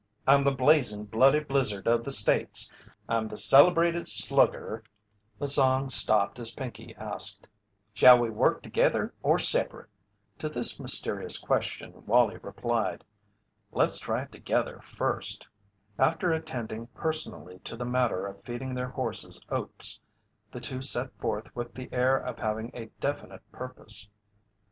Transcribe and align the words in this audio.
I'm 0.25 0.43
the 0.43 0.51
blazing, 0.51 1.05
bloody 1.05 1.41
blizzard 1.41 1.87
of 1.87 2.03
the 2.03 2.09
States. 2.09 2.71
I'm 3.07 3.27
the 3.27 3.37
celebrated 3.37 4.07
slugger 4.07 4.83
The 5.37 5.47
song 5.47 5.89
stopped 5.91 6.39
as 6.39 6.55
Pinkey 6.55 6.95
asked: 6.97 7.45
"Shall 7.93 8.17
we 8.17 8.31
work 8.31 8.63
together 8.63 9.13
or 9.21 9.37
separate?" 9.37 9.91
To 10.39 10.49
this 10.49 10.79
mysterious 10.79 11.37
question 11.37 12.03
Wallie 12.07 12.39
replied: 12.41 13.03
"Let's 13.71 13.99
try 13.99 14.23
it 14.23 14.31
together 14.31 14.79
first." 14.79 15.47
After 15.99 16.31
attending 16.33 16.87
personally 16.95 17.59
to 17.59 17.75
the 17.75 17.85
matter 17.85 18.25
of 18.25 18.41
feeding 18.41 18.73
their 18.73 18.89
horses 18.89 19.39
oats, 19.49 19.99
the 20.49 20.59
two 20.59 20.81
set 20.81 21.15
forth 21.19 21.55
with 21.55 21.75
the 21.75 21.93
air 21.93 22.17
of 22.17 22.39
having 22.39 22.71
a 22.73 22.87
definite 22.99 23.43
purpose. 23.51 24.07